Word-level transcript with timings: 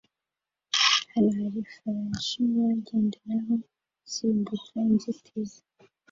Hano 1.13 1.29
hari 1.39 1.57
ifarashi 1.67 2.37
nuwagenderaho 2.49 3.53
asimbuka 4.05 4.75
inzitizi 4.91 5.59